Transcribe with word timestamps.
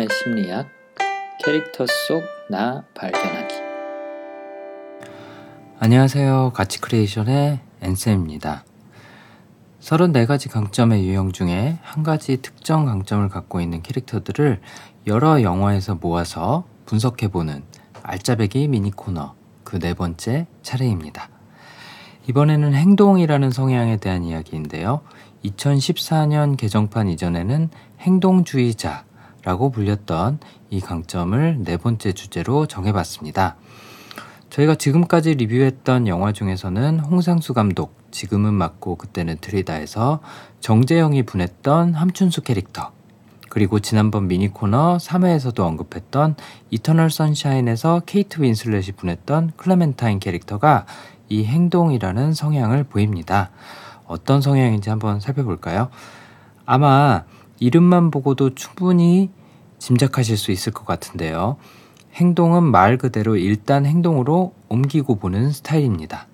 영화의 0.00 0.08
심리학, 0.10 0.68
캐릭터 1.44 1.84
속 1.86 2.22
나 2.48 2.84
발견하기. 2.94 3.54
안녕하세요. 5.78 6.52
가치 6.54 6.80
크리에이션의 6.80 7.60
앤쌤입니다. 7.82 8.64
34가지 9.80 10.50
강점의 10.50 11.06
유형 11.06 11.32
중에 11.32 11.78
한 11.82 12.02
가지 12.02 12.38
특정 12.38 12.86
강점을 12.86 13.28
갖고 13.28 13.60
있는 13.60 13.82
캐릭터들을 13.82 14.60
여러 15.06 15.42
영화에서 15.42 15.94
모아서 15.94 16.64
분석해보는 16.86 17.62
알짜배기 18.02 18.68
미니 18.68 18.90
코너 18.90 19.34
그 19.64 19.78
네 19.78 19.94
번째 19.94 20.46
차례입니다. 20.62 21.28
이번에는 22.28 22.74
행동이라는 22.74 23.50
성향에 23.50 23.98
대한 23.98 24.24
이야기인데요. 24.24 25.02
2014년 25.44 26.56
개정판 26.56 27.08
이전에는 27.08 27.70
행동주의자 28.00 29.04
라고 29.42 29.70
불렸던 29.70 30.38
이 30.70 30.80
강점을 30.80 31.58
네 31.64 31.76
번째 31.76 32.12
주제로 32.12 32.66
정해봤습니다. 32.66 33.56
저희가 34.50 34.74
지금까지 34.74 35.34
리뷰했던 35.34 36.08
영화 36.08 36.32
중에서는 36.32 37.00
홍상수 37.00 37.54
감독, 37.54 37.96
지금은 38.10 38.52
맞고 38.52 38.96
그때는 38.96 39.38
틀리다에서 39.40 40.20
정재영이 40.58 41.22
분했던 41.22 41.94
함춘수 41.94 42.42
캐릭터, 42.42 42.90
그리고 43.48 43.80
지난번 43.80 44.28
미니 44.28 44.48
코너 44.48 44.96
3회에서도 44.96 45.58
언급했던 45.60 46.36
이터널 46.70 47.10
선샤인에서 47.10 48.02
케이트 48.06 48.42
윈슬렛이 48.42 48.92
분했던 48.96 49.52
클레멘타인 49.56 50.18
캐릭터가 50.18 50.86
이 51.28 51.44
행동이라는 51.44 52.34
성향을 52.34 52.84
보입니다. 52.84 53.50
어떤 54.06 54.40
성향인지 54.40 54.90
한번 54.90 55.20
살펴볼까요? 55.20 55.90
아마 56.66 57.24
이름만 57.60 58.10
보고도 58.10 58.54
충분히 58.54 59.30
짐작하실 59.78 60.36
수 60.36 60.50
있을 60.50 60.72
것 60.72 60.84
같은데요. 60.86 61.56
행동은 62.14 62.64
말 62.64 62.96
그대로 62.96 63.36
일단 63.36 63.86
행동으로 63.86 64.54
옮기고 64.68 65.16
보는 65.16 65.52
스타일입니다. 65.52 66.26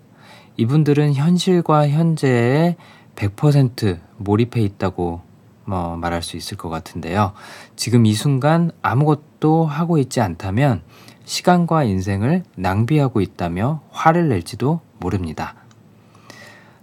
이분들은 0.57 1.15
현실과 1.15 1.89
현재에 1.89 2.77
100% 3.17 3.99
몰입해 4.17 4.63
있다고 4.63 5.21
뭐 5.65 5.97
말할 5.97 6.23
수 6.23 6.37
있을 6.37 6.57
것 6.57 6.69
같은데요. 6.69 7.33
지금 7.75 8.07
이 8.07 8.15
순간 8.15 8.71
아무것도 8.81 9.67
하고 9.67 9.99
있지 9.99 10.21
않다면 10.21 10.83
시간과 11.25 11.85
인생을 11.85 12.45
낭비하고 12.55 13.21
있다며 13.21 13.83
화를 13.91 14.29
낼지도 14.29 14.81
모릅니다. 14.99 15.57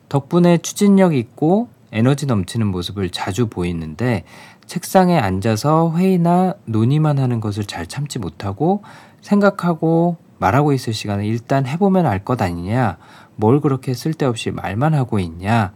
덕분에 0.09 0.57
추진력 0.57 1.15
있고 1.15 1.69
에너지 1.93 2.25
넘치는 2.25 2.67
모습을 2.67 3.09
자주 3.11 3.47
보이는데 3.47 4.23
책상에 4.65 5.17
앉아서 5.17 5.93
회의나 5.95 6.55
논의만 6.65 7.19
하는 7.19 7.39
것을 7.39 7.65
잘 7.65 7.85
참지 7.85 8.17
못하고 8.19 8.83
생각하고 9.21 10.17
말하고 10.39 10.73
있을 10.73 10.91
시간을 10.91 11.23
일단 11.23 11.65
해보면 11.65 12.05
알 12.05 12.25
것 12.25 12.41
아니냐, 12.41 12.97
뭘 13.35 13.61
그렇게 13.61 13.93
쓸데없이 13.93 14.51
말만 14.51 14.93
하고 14.93 15.19
있냐, 15.19 15.73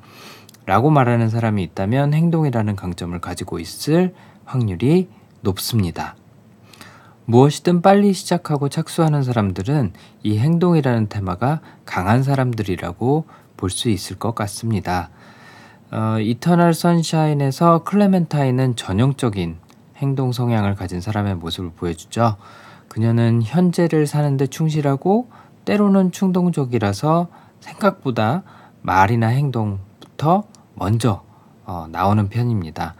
라고 0.65 0.89
말하는 0.89 1.29
사람이 1.29 1.63
있다면 1.63 2.13
행동이라는 2.13 2.75
강점을 2.75 3.17
가지고 3.21 3.59
있을 3.59 4.13
확률이 4.43 5.07
높습니다. 5.41 6.15
무엇이든 7.25 7.81
빨리 7.81 8.13
시작하고 8.13 8.69
착수하는 8.69 9.23
사람들은 9.23 9.93
이 10.23 10.37
행동이라는 10.39 11.07
테마가 11.09 11.61
강한 11.85 12.23
사람들이라고 12.23 13.25
볼 13.55 13.69
수 13.69 13.89
있을 13.89 14.17
것 14.17 14.35
같습니다. 14.35 15.09
어, 15.91 16.19
이터널 16.19 16.73
선샤인에서 16.73 17.83
클레멘타인은 17.83 18.75
전형적인 18.75 19.57
행동 19.97 20.31
성향을 20.31 20.75
가진 20.75 20.99
사람의 20.99 21.35
모습을 21.35 21.71
보여주죠. 21.71 22.35
그녀는 22.89 23.41
현재를 23.41 24.05
사는데 24.05 24.47
충실하고 24.47 25.29
때로는 25.65 26.11
충동적이라서 26.11 27.27
생각보다 27.61 28.43
말이나 28.81 29.27
행동부터 29.27 30.43
먼저 30.75 31.23
어, 31.65 31.87
나오는 31.89 32.29
편입니다. 32.29 32.95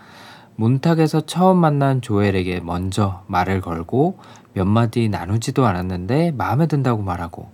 몬탁에서 0.56 1.22
처음 1.22 1.58
만난 1.58 2.02
조엘에게 2.02 2.62
먼저 2.62 3.24
말을 3.28 3.62
걸고 3.62 4.20
몇 4.54 4.66
마디 4.66 5.08
나누지도 5.08 5.66
않았는데 5.66 6.32
마음에 6.32 6.68
든다고 6.68 7.04
말하고 7.04 7.52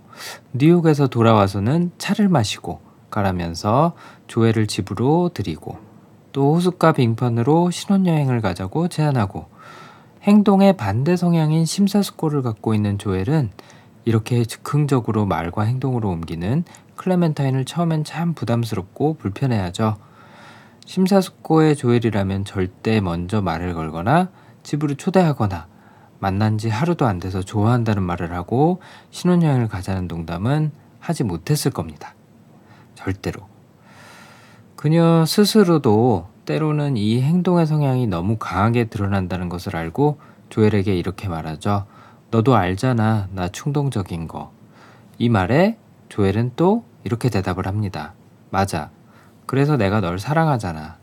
뉴욕에서 0.52 1.08
돌아와서는 1.08 1.92
차를 1.98 2.28
마시고 2.28 2.80
가라면서 3.10 3.92
조회를 4.26 4.66
집으로 4.66 5.30
드리고 5.32 5.78
또 6.32 6.54
호숫가 6.54 6.92
빙판으로 6.92 7.70
신혼여행을 7.70 8.40
가자고 8.40 8.88
제안하고 8.88 9.46
행동의 10.22 10.76
반대 10.76 11.16
성향인 11.16 11.64
심사숙고를 11.64 12.42
갖고 12.42 12.74
있는 12.74 12.98
조엘은 12.98 13.50
이렇게 14.04 14.44
즉흥적으로 14.44 15.26
말과 15.26 15.62
행동으로 15.62 16.10
옮기는 16.10 16.64
클레멘타인을 16.96 17.64
처음엔 17.64 18.04
참 18.04 18.34
부담스럽고 18.34 19.14
불편해하죠. 19.14 19.96
심사숙고의 20.86 21.76
조엘이라면 21.76 22.44
절대 22.44 23.00
먼저 23.00 23.40
말을 23.40 23.74
걸거나 23.74 24.30
집으로 24.62 24.94
초대하거나 24.94 25.66
만난 26.18 26.58
지 26.58 26.68
하루도 26.68 27.06
안 27.06 27.18
돼서 27.18 27.42
좋아한다는 27.42 28.02
말을 28.02 28.32
하고 28.32 28.80
신혼여행을 29.10 29.68
가자는 29.68 30.08
농담은 30.08 30.72
하지 31.00 31.22
못했을 31.24 31.70
겁니다. 31.70 32.14
절대로. 32.94 33.53
그녀 34.84 35.24
스스로도 35.24 36.26
때로는 36.44 36.98
이 36.98 37.22
행동의 37.22 37.66
성향이 37.66 38.06
너무 38.06 38.36
강하게 38.36 38.84
드러난다는 38.84 39.48
것을 39.48 39.76
알고 39.76 40.18
조엘에게 40.50 40.94
이렇게 40.94 41.26
말하죠. 41.26 41.86
너도 42.30 42.54
알잖아. 42.54 43.28
나 43.32 43.48
충동적인 43.48 44.28
거. 44.28 44.52
이 45.16 45.30
말에 45.30 45.78
조엘은 46.10 46.52
또 46.56 46.84
이렇게 47.02 47.30
대답을 47.30 47.66
합니다. 47.66 48.12
맞아. 48.50 48.90
그래서 49.46 49.78
내가 49.78 50.02
널 50.02 50.18
사랑하잖아. 50.18 50.98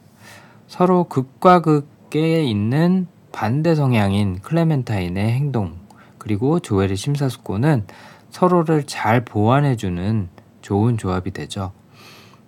서로 0.68 1.06
극과 1.06 1.62
극에 1.62 2.44
있는 2.44 3.08
반대 3.31 3.74
성향인 3.74 4.41
클레멘타인의 4.41 5.31
행동, 5.31 5.74
그리고 6.20 6.59
조엘의 6.59 6.97
심사숙고는 6.97 7.88
서로를 8.30 8.84
잘 8.84 9.25
보완해주는 9.25 10.30
좋은 10.62 11.00
조합이 11.00 11.31
되죠. 11.31 11.72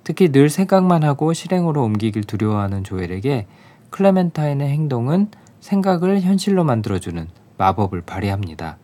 특히 0.04 0.32
늘 0.32 0.50
생각만 0.50 1.04
하고 1.04 1.34
실행으로 1.34 1.84
옮기길 1.84 2.24
두려워하는 2.24 2.84
조엘에게 2.84 3.48
클레멘타인의 3.90 4.70
행동은 4.70 5.30
생각을 5.60 6.22
현실로 6.22 6.64
만들어주는 6.64 7.28
마법을 7.58 8.02
발휘합니다. 8.02 8.78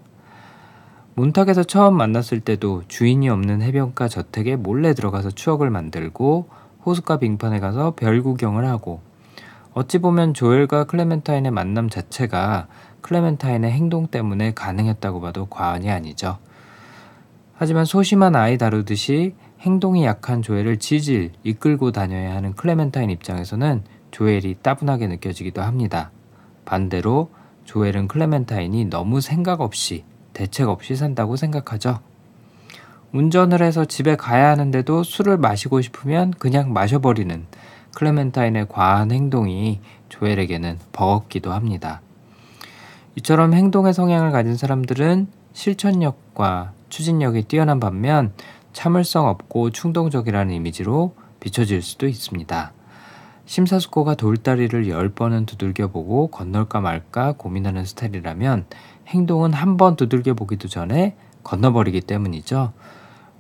몬탁에서 1.16 1.64
처음 1.64 1.98
만났을 1.98 2.40
때도 2.40 2.84
주인이 2.88 3.28
없는 3.28 3.62
해변가 3.62 4.08
저택에 4.08 4.56
몰래 4.56 4.94
들어가서 4.94 5.32
추억을 5.32 5.70
만들고 5.70 6.48
호숫가 6.86 7.18
빙판에 7.18 7.60
가서 7.60 7.94
별 7.96 8.24
구경을 8.24 8.66
하고 8.66 9.02
어찌 9.74 9.98
보면 9.98 10.34
조엘과 10.34 10.86
클레멘타인의 10.86 11.52
만남 11.52 11.90
자체가 11.90 12.68
클레멘타인의 13.02 13.72
행동 13.72 14.08
때문에 14.08 14.54
가능했다고 14.54 15.20
봐도 15.20 15.48
과언이 15.48 15.92
아니죠. 15.92 16.38
하지만 17.56 17.84
소심한 17.84 18.36
아이 18.36 18.58
다루듯이 18.58 19.36
행동이 19.60 20.06
약한 20.06 20.42
조엘을 20.42 20.78
지질 20.78 21.32
이끌고 21.44 21.92
다녀야 21.92 22.34
하는 22.34 22.54
클레멘타인 22.54 23.10
입장에서는 23.10 23.84
조엘이 24.12 24.58
따분하게 24.62 25.08
느껴지기도 25.08 25.62
합니다. 25.62 26.12
반대로 26.64 27.30
조엘은 27.66 28.08
클레멘타인이 28.08 28.86
너무 28.86 29.20
생각 29.20 29.60
없이 29.60 30.06
대책 30.34 30.70
없이 30.70 30.96
산다고 30.96 31.36
생각하죠. 31.36 32.00
운전을 33.12 33.62
해서 33.62 33.86
집에 33.86 34.16
가야 34.16 34.50
하는데도 34.52 35.04
술을 35.04 35.38
마시고 35.38 35.82
싶으면 35.82 36.32
그냥 36.32 36.72
마셔버리는 36.72 37.46
클레멘타인의 37.96 38.68
과한 38.70 39.12
행동이 39.12 39.82
조엘에게는 40.08 40.78
버겁기도 40.94 41.52
합니다. 41.52 42.02
이처럼 43.16 43.54
행동의 43.54 43.94
성향을 43.94 44.32
가진 44.32 44.56
사람들은 44.56 45.28
실천력과 45.52 46.72
추진력이 46.90 47.44
뛰어난 47.44 47.80
반면 47.80 48.32
참을성 48.74 49.28
없고 49.28 49.72
충동적이라는 49.72 50.54
이미지로 50.54 51.16
비춰질 51.40 51.82
수도 51.82 52.08
있습니다. 52.08 52.72
심사숙고가 53.46 54.16
돌다리를 54.16 54.88
열 54.90 55.10
번은 55.10 55.46
두들겨보고 55.48 56.28
건널까 56.28 56.82
말까 56.82 57.34
고민하는 57.38 57.84
스타일이라면 57.86 58.66
행동은 59.08 59.54
한 59.54 59.78
번 59.78 59.96
두들겨보기도 59.96 60.68
전에 60.68 61.16
건너버리기 61.44 62.02
때문이죠. 62.02 62.74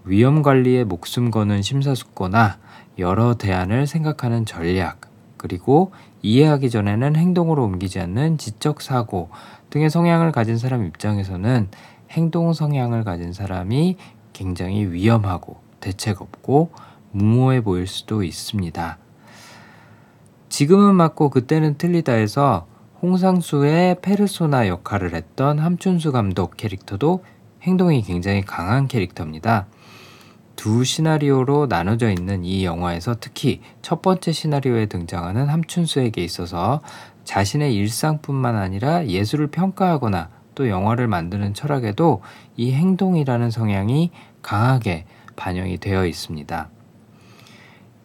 위험 0.05 0.41
관리에 0.41 0.83
목숨 0.83 1.29
거는 1.29 1.61
심사숙고나 1.61 2.57
여러 2.97 3.35
대안을 3.35 3.85
생각하는 3.85 4.45
전략, 4.45 5.01
그리고 5.37 5.91
이해하기 6.23 6.69
전에는 6.69 7.15
행동으로 7.15 7.63
옮기지 7.65 7.99
않는 7.99 8.37
지적 8.37 8.81
사고 8.81 9.29
등의 9.69 9.89
성향을 9.89 10.31
가진 10.31 10.57
사람 10.57 10.85
입장에서는 10.85 11.69
행동 12.11 12.53
성향을 12.53 13.03
가진 13.03 13.31
사람이 13.31 13.97
굉장히 14.39 14.85
위험하고 14.89 15.57
대책 15.81 16.21
없고 16.21 16.71
무모해 17.11 17.61
보일 17.61 17.87
수도 17.87 18.23
있습니다. 18.23 18.97
지금은 20.47 20.95
맞고 20.95 21.29
그때는 21.29 21.77
틀리다 21.77 22.13
해서 22.13 22.65
홍상수의 23.01 23.97
페르소나 24.01 24.69
역할을 24.69 25.13
했던 25.13 25.59
함춘수 25.59 26.13
감독 26.13 26.55
캐릭터도 26.55 27.25
행동이 27.63 28.01
굉장히 28.01 28.41
강한 28.41 28.87
캐릭터입니다. 28.87 29.67
두 30.55 30.85
시나리오로 30.85 31.67
나눠져 31.67 32.09
있는 32.09 32.45
이 32.45 32.63
영화에서 32.63 33.15
특히 33.19 33.59
첫 33.81 34.01
번째 34.01 34.31
시나리오에 34.31 34.85
등장하는 34.85 35.47
함춘수에게 35.47 36.23
있어서 36.23 36.81
자신의 37.25 37.75
일상뿐만 37.75 38.55
아니라 38.55 39.05
예술을 39.05 39.47
평가하거나 39.47 40.29
또 40.59 40.67
영화를 40.67 41.07
만드는 41.07 41.53
철학에도 41.53 42.21
이 42.57 42.73
행동이라는 42.73 43.49
성향이 43.49 44.11
강하게 44.41 45.05
반영이 45.35 45.77
되어 45.77 46.05
있습니다. 46.05 46.69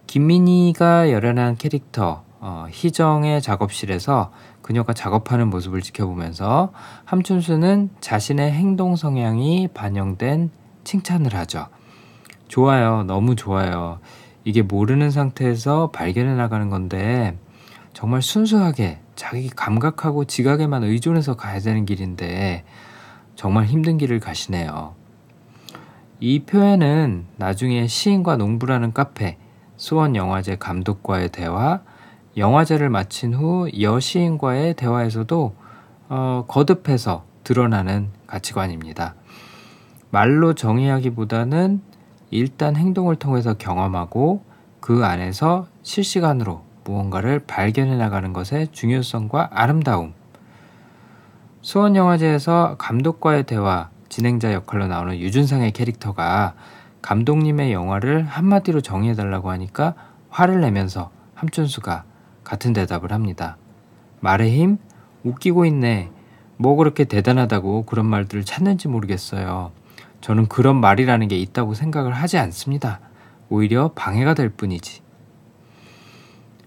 김민희가 0.06 1.10
열연한 1.10 1.56
캐릭터 1.56 2.24
어, 2.40 2.66
희정의 2.70 3.40
작업실에서 3.40 4.30
그녀가 4.60 4.92
작업하는 4.92 5.48
모습을 5.48 5.80
지켜보면서 5.80 6.72
함춘수는 7.04 7.90
자신의 8.00 8.52
행동 8.52 8.96
성향이 8.96 9.68
반영된 9.74 10.50
칭찬을 10.84 11.34
하죠. 11.34 11.68
좋아요. 12.48 13.02
너무 13.04 13.34
좋아요. 13.34 13.98
이게 14.44 14.62
모르는 14.62 15.10
상태에서 15.10 15.90
발견해 15.90 16.34
나가는 16.34 16.68
건데 16.68 17.36
정말 17.94 18.22
순수하게 18.22 19.00
자기 19.16 19.48
감각하고 19.48 20.24
지각에만 20.24 20.84
의존해서 20.84 21.36
가야 21.36 21.60
되는 21.60 21.86
길인데 21.86 22.64
정말 23.36 23.64
힘든 23.64 23.96
길을 23.96 24.20
가시네요. 24.20 24.94
이 26.20 26.40
표현은 26.40 27.26
나중에 27.36 27.86
시인과 27.86 28.36
농부라는 28.36 28.92
카페, 28.92 29.36
수원영화제 29.76 30.56
감독과의 30.56 31.30
대화, 31.30 31.80
영화제를 32.36 32.88
마친 32.88 33.34
후 33.34 33.68
여시인과의 33.80 34.74
대화에서도 34.74 35.54
어, 36.08 36.44
거듭해서 36.46 37.24
드러나는 37.42 38.10
가치관입니다. 38.26 39.14
말로 40.10 40.54
정의하기보다는 40.54 41.82
일단 42.30 42.76
행동을 42.76 43.16
통해서 43.16 43.54
경험하고 43.54 44.44
그 44.80 45.04
안에서 45.04 45.66
실시간으로 45.82 46.62
무언가를 46.84 47.40
발견해 47.40 47.96
나가는 47.96 48.32
것의 48.32 48.68
중요성과 48.72 49.50
아름다움. 49.52 50.14
수원영화제에서 51.62 52.76
감독과의 52.78 53.44
대화, 53.44 53.90
진행자 54.14 54.52
역할로 54.52 54.86
나오는 54.86 55.18
유준상의 55.18 55.72
캐릭터가 55.72 56.54
감독님의 57.02 57.72
영화를 57.72 58.22
한마디로 58.22 58.80
정의해달라고 58.80 59.50
하니까 59.50 59.96
화를 60.28 60.60
내면서 60.60 61.10
함춘수가 61.34 62.04
같은 62.44 62.72
대답을 62.72 63.12
합니다. 63.12 63.56
말의 64.20 64.56
힘? 64.56 64.78
웃기고 65.24 65.64
있네. 65.64 66.12
뭐 66.58 66.76
그렇게 66.76 67.02
대단하다고 67.02 67.86
그런 67.86 68.06
말들을 68.06 68.44
찾는지 68.44 68.86
모르겠어요. 68.86 69.72
저는 70.20 70.46
그런 70.46 70.76
말이라는 70.76 71.26
게 71.26 71.36
있다고 71.36 71.74
생각을 71.74 72.12
하지 72.12 72.38
않습니다. 72.38 73.00
오히려 73.48 73.90
방해가 73.96 74.34
될 74.34 74.48
뿐이지. 74.48 75.02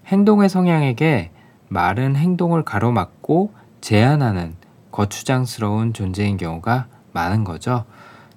행동의 0.04 0.50
성향에게 0.50 1.30
말은 1.68 2.14
행동을 2.14 2.62
가로막고 2.62 3.54
제한하는 3.80 4.54
거추장스러운 4.90 5.94
존재인 5.94 6.36
경우가 6.36 6.88
많은 7.12 7.44
거죠. 7.44 7.84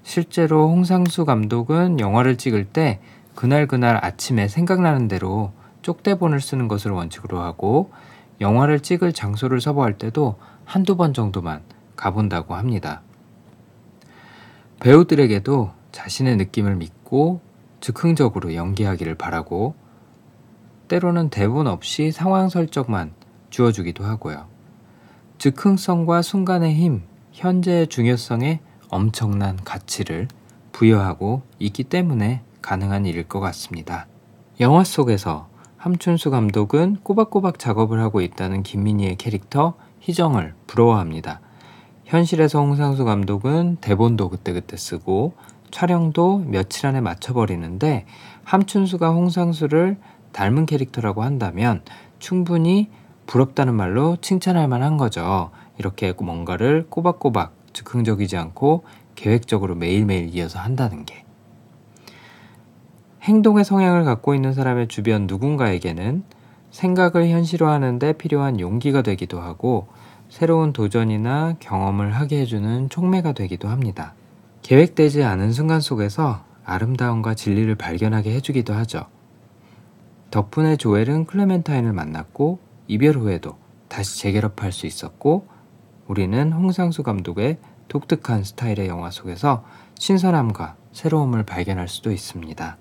실제로 0.04 0.70
홍상수 0.70 1.26
감독은 1.26 2.00
영화를 2.00 2.38
찍을 2.38 2.66
때 2.66 3.00
그날 3.36 3.68
그날 3.68 4.04
아침에 4.04 4.48
생각나는 4.48 5.08
대로 5.08 5.52
쪽대본을 5.82 6.42
쓰는 6.42 6.68
것을 6.68 6.92
원칙으로 6.92 7.40
하고 7.40 7.92
영화를 8.40 8.80
찍을 8.80 9.14
장소를 9.14 9.62
서버할 9.62 9.98
때도 9.98 10.38
한두 10.66 10.96
번 10.96 11.14
정도만 11.14 11.62
가본다고 11.96 12.56
합니다. 12.56 13.02
배우들에게도 14.80 15.72
자신의 15.92 16.38
느낌을 16.38 16.76
믿고 16.76 17.42
즉흥적으로 17.82 18.56
연기하기를 18.56 19.16
바라고 19.16 19.76
때로는 20.88 21.30
대본 21.30 21.68
없이 21.68 22.12
상황 22.12 22.50
설정만 22.50 23.14
주어주기도 23.50 24.04
하고요. 24.04 24.48
즉흥성과 25.38 26.22
순간의 26.22 26.74
힘, 26.76 27.04
현재의 27.32 27.88
중요성에 27.88 28.60
엄청난 28.90 29.56
가치를 29.56 30.28
부여하고 30.72 31.42
있기 31.60 31.86
때문에 31.86 32.42
가능한 32.62 33.06
일일 33.06 33.28
것 33.28 33.40
같습니다. 33.40 34.08
영화 34.60 34.84
속에서 34.84 35.50
함춘수 35.78 36.30
감독은 36.30 36.98
꼬박꼬박 37.04 37.58
작업을 37.58 38.00
하고 38.02 38.22
있다는 38.22 38.64
김민희의 38.64 39.16
캐릭터 39.16 39.74
희정을 40.02 40.54
부러워합니다. 40.68 41.42
현실에서 42.06 42.60
홍상수 42.60 43.06
감독은 43.06 43.78
대본도 43.82 44.30
그때그때 44.30 44.78
쓰고 44.78 45.34
촬영도 45.72 46.40
며칠 46.40 46.86
안에 46.86 47.00
맞춰버리는데 47.00 48.06
함춘수가 48.44 49.10
홍상수를 49.10 49.98
닮은 50.34 50.66
캐릭터라고 50.66 51.24
한다면 51.24 51.82
충분히 52.20 52.90
부럽다는 53.26 53.74
말로 53.74 54.18
칭찬할 54.20 54.68
만한 54.68 54.98
거죠. 54.98 55.52
이렇게 55.82 56.14
뭔가를 56.14 56.86
꼬박꼬박 56.90 57.56
즉흥적이지 57.74 58.38
않고 58.38 58.84
계획적으로 59.16 59.74
매일매일 59.74 60.30
이어서 60.36 60.60
한다는 60.60 61.06
게. 61.06 61.26
행동의 63.24 63.66
성향을 63.66 64.04
갖고 64.04 64.36
있는 64.36 64.54
사람의 64.54 64.90
주변 64.90 65.26
누군가에게는 65.26 66.24
생각을 66.70 67.30
현실화하는데 67.30 68.14
필요한 68.14 68.60
용기가 68.60 69.02
되기도 69.02 69.42
하고 69.42 69.88
새로운 70.30 70.72
도전이나 70.72 71.56
경험을 71.60 72.12
하게 72.12 72.42
해주는 72.42 72.90
촉매가 72.90 73.34
되기도 73.34 73.68
합니다. 73.68 74.14
계획되지 74.62 75.24
않은 75.24 75.52
순간 75.52 75.82
속에서 75.82 76.44
아름다움과 76.64 77.34
진리를 77.34 77.74
발견하게 77.74 78.36
해주기도 78.36 78.74
하죠. 78.76 79.08
덕분에 80.30 80.78
조엘은 80.78 81.26
클레멘타인을 81.26 81.92
만났고 81.92 82.60
이별 82.88 83.16
후에도 83.18 83.58
다시 83.88 84.20
재결합할 84.20 84.72
수 84.72 84.86
있었고 84.86 85.48
우리는 86.12 86.52
홍상수 86.52 87.04
감독의 87.04 87.58
독특한 87.88 88.44
스타일의 88.44 88.90
영화 88.90 89.10
속에서 89.10 89.64
신선함과 89.98 90.76
새로움을 90.92 91.44
발견할 91.44 91.88
수도 91.88 92.12
있습니다. 92.12 92.78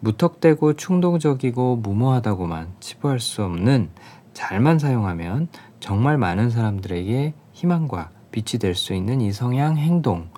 무턱대고 0.00 0.72
충동적이고 0.72 1.76
무모하다고만 1.76 2.74
치부할 2.80 3.20
수 3.20 3.44
없는 3.44 3.90
잘만 4.32 4.80
사용하면 4.80 5.46
정말 5.78 6.18
많은 6.18 6.50
사람들에게 6.50 7.32
희망과 7.52 8.10
빛이 8.32 8.58
될 8.58 8.74
수 8.74 8.92
있는 8.92 9.20
이 9.20 9.30
성향 9.30 9.76
행동. 9.76 10.30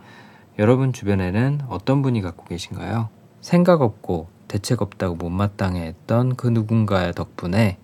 여러분 0.59 0.93
주변에는 0.93 1.63
어떤 1.71 2.03
분이 2.03 2.21
갖고 2.21 2.45
계신가요? 2.45 3.09
생각 3.41 3.81
없고 3.81 4.29
대책 4.47 4.83
없다고 4.83 5.15
못마땅해 5.15 5.81
했던 5.87 6.37
그 6.37 6.49
누군가의 6.49 7.15
덕분에 7.15 7.79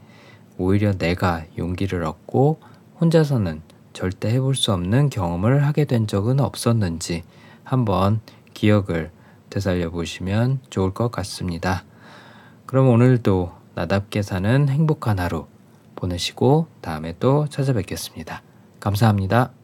오히려 0.58 0.92
내가 0.92 1.44
용기를 1.56 2.04
얻고 2.04 2.61
혼자서는 3.02 3.62
절대 3.92 4.30
해볼 4.30 4.54
수 4.54 4.73
없는 4.73 5.11
경험을 5.11 5.66
하게 5.66 5.87
된 5.87 6.06
적은 6.06 6.38
없었는지 6.38 7.25
한번 7.64 8.21
기억을 8.54 9.11
되살려 9.50 9.90
보시면 9.90 10.61
좋을 10.71 10.94
것 10.94 11.11
같습니다. 11.11 11.85
그럼 12.64 12.88
오늘도 12.88 13.50
나답게 13.75 14.23
사는 14.23 14.68
행복한 14.68 15.18
하루 15.18 15.47
보내시고 15.97 16.68
다음에 16.80 17.16
또 17.18 17.49
찾아뵙겠습니다. 17.49 18.42
감사합니다. 18.78 19.62